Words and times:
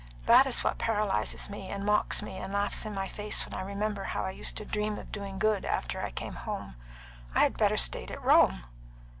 That 0.25 0.47
is 0.47 0.63
what 0.63 0.79
paralyses 0.79 1.47
me 1.47 1.69
and 1.69 1.85
mocks 1.85 2.23
me 2.23 2.37
and 2.37 2.51
laughs 2.51 2.87
in 2.87 2.93
my 2.95 3.07
face 3.07 3.45
when 3.45 3.53
I 3.53 3.61
remember 3.61 4.03
how 4.05 4.25
I 4.25 4.31
used 4.31 4.57
to 4.57 4.65
dream 4.65 4.97
of 4.97 5.11
doing 5.11 5.37
good 5.37 5.63
after 5.63 6.01
I 6.01 6.09
came 6.09 6.33
home. 6.33 6.75
I 7.35 7.41
had 7.41 7.55
better 7.55 7.77
stayed 7.77 8.09
at 8.09 8.19
Rome." 8.23 8.63